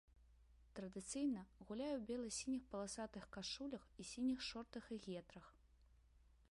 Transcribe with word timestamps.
Традыцыйна 0.77 1.41
гуляе 1.67 1.93
ў 1.97 2.01
бела-сініх 2.07 2.63
паласатых 2.73 3.23
кашулях 3.37 3.83
і 4.05 4.09
сініх 4.13 4.39
шортах 4.49 4.93
і 4.97 5.01
гетрах. 5.07 5.47